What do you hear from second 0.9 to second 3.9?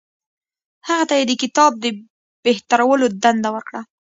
ته یې د کتاب د بهترولو دنده ورکړه.